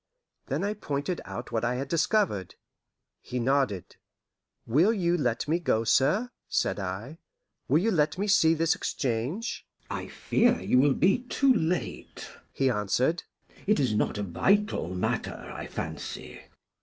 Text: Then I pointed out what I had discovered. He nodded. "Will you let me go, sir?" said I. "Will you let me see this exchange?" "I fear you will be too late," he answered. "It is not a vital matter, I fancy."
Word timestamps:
Then 0.47 0.63
I 0.63 0.73
pointed 0.73 1.21
out 1.25 1.51
what 1.51 1.63
I 1.63 1.75
had 1.75 1.87
discovered. 1.87 2.55
He 3.21 3.37
nodded. 3.39 3.97
"Will 4.65 4.91
you 4.91 5.15
let 5.15 5.47
me 5.47 5.59
go, 5.59 5.83
sir?" 5.83 6.31
said 6.49 6.79
I. 6.79 7.19
"Will 7.67 7.77
you 7.77 7.91
let 7.91 8.17
me 8.17 8.25
see 8.27 8.55
this 8.55 8.73
exchange?" 8.73 9.63
"I 9.91 10.07
fear 10.07 10.59
you 10.59 10.79
will 10.79 10.95
be 10.95 11.19
too 11.25 11.53
late," 11.53 12.31
he 12.51 12.67
answered. 12.67 13.21
"It 13.67 13.79
is 13.79 13.93
not 13.93 14.17
a 14.17 14.23
vital 14.23 14.89
matter, 14.95 15.35
I 15.55 15.67
fancy." 15.67 16.41